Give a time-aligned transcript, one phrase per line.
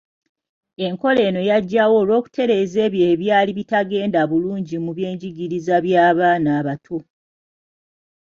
[0.87, 6.97] Enkola eno yajjawo olw’okutereeza ebyo ebyali bitagenda bulungi mu by’enjigiriza by’abaana abato.